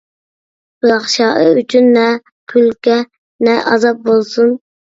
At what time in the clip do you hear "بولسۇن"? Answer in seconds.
4.11-4.59